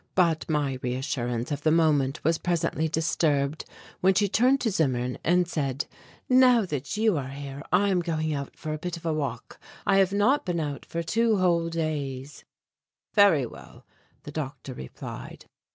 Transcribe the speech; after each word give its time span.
But 0.15 0.49
my 0.49 0.79
reassurance 0.81 1.51
of 1.51 1.61
the 1.61 1.69
moment 1.69 2.23
was 2.23 2.39
presently 2.39 2.87
disturbed 2.89 3.65
when 3.99 4.15
she 4.15 4.27
turned 4.27 4.59
to 4.61 4.71
Zimmern 4.71 5.19
and 5.23 5.47
said: 5.47 5.85
"Now 6.27 6.65
that 6.65 6.97
you 6.97 7.17
are 7.19 7.27
here, 7.27 7.61
I 7.71 7.89
am 7.89 7.99
going 7.99 8.35
for 8.55 8.73
a 8.73 8.79
bit 8.79 8.97
of 8.97 9.05
a 9.05 9.13
walk; 9.13 9.59
I 9.85 9.97
have 9.97 10.11
not 10.11 10.43
been 10.43 10.59
out 10.59 10.85
for 10.87 11.03
two 11.03 11.37
whole 11.37 11.69
days." 11.69 12.43
"Very 13.13 13.45
well," 13.45 13.85
the 14.23 14.31
doctor 14.31 14.73
replied. 14.73 15.45